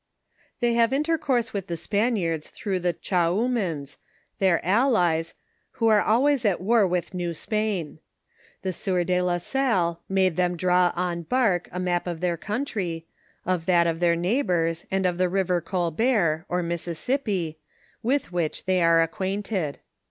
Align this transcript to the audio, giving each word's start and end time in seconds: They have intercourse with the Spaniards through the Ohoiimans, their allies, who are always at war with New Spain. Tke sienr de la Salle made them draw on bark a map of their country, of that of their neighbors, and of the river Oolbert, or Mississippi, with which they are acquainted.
They 0.61 0.73
have 0.73 0.91
intercourse 0.93 1.53
with 1.53 1.67
the 1.67 1.77
Spaniards 1.77 2.49
through 2.49 2.79
the 2.79 2.95
Ohoiimans, 2.95 3.97
their 4.39 4.59
allies, 4.65 5.35
who 5.73 5.89
are 5.89 6.01
always 6.01 6.43
at 6.43 6.59
war 6.59 6.87
with 6.87 7.13
New 7.13 7.35
Spain. 7.35 7.99
Tke 8.65 8.69
sienr 8.71 9.05
de 9.05 9.21
la 9.21 9.37
Salle 9.37 10.01
made 10.09 10.37
them 10.37 10.57
draw 10.57 10.91
on 10.95 11.21
bark 11.21 11.69
a 11.71 11.79
map 11.79 12.07
of 12.07 12.19
their 12.19 12.35
country, 12.35 13.05
of 13.45 13.67
that 13.67 13.85
of 13.85 13.99
their 13.99 14.15
neighbors, 14.15 14.87
and 14.89 15.05
of 15.05 15.19
the 15.19 15.29
river 15.29 15.61
Oolbert, 15.61 16.45
or 16.49 16.63
Mississippi, 16.63 17.59
with 18.01 18.31
which 18.31 18.65
they 18.65 18.81
are 18.81 19.03
acquainted. 19.03 19.77